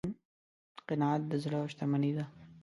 قناعت 0.87 1.21
د 1.31 1.31
زړه 1.43 1.59
شتمني 1.71 2.11
ده. 2.17 2.25